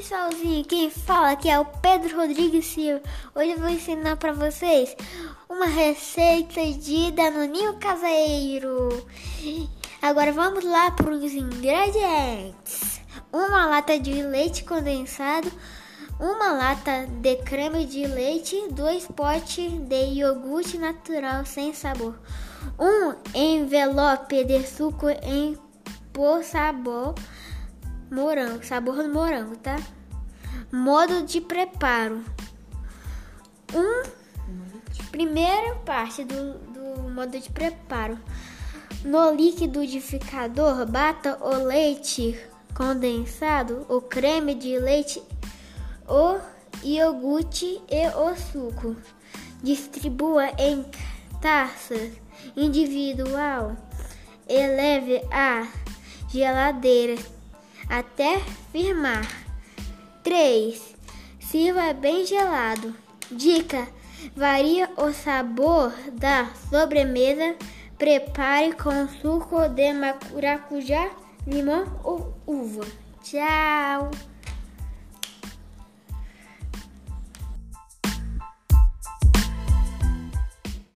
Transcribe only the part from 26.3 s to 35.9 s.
sabor morango, sabor do morango, tá? Modo de preparo. Um primeira